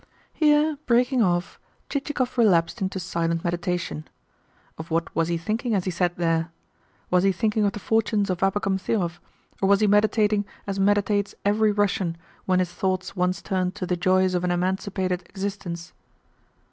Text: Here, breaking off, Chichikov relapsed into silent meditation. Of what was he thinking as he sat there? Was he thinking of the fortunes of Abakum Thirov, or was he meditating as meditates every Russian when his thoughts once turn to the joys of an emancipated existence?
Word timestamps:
Here, 0.33 0.79
breaking 0.87 1.21
off, 1.21 1.59
Chichikov 1.87 2.35
relapsed 2.35 2.81
into 2.81 2.99
silent 2.99 3.43
meditation. 3.43 4.09
Of 4.79 4.89
what 4.89 5.15
was 5.15 5.27
he 5.27 5.37
thinking 5.37 5.75
as 5.75 5.85
he 5.85 5.91
sat 5.91 6.15
there? 6.17 6.49
Was 7.11 7.23
he 7.23 7.31
thinking 7.31 7.65
of 7.65 7.73
the 7.73 7.79
fortunes 7.79 8.31
of 8.31 8.39
Abakum 8.39 8.79
Thirov, 8.79 9.19
or 9.61 9.69
was 9.69 9.79
he 9.79 9.85
meditating 9.85 10.43
as 10.65 10.79
meditates 10.79 11.35
every 11.45 11.71
Russian 11.71 12.17
when 12.47 12.57
his 12.57 12.73
thoughts 12.73 13.15
once 13.15 13.43
turn 13.43 13.73
to 13.73 13.85
the 13.85 13.95
joys 13.95 14.33
of 14.33 14.43
an 14.43 14.49
emancipated 14.49 15.21
existence? 15.29 15.93